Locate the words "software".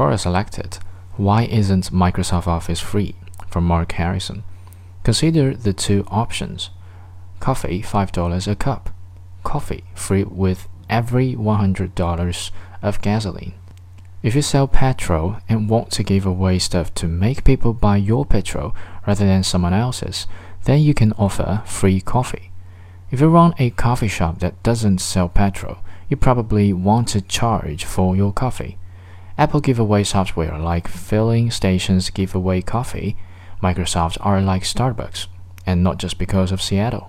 30.04-30.58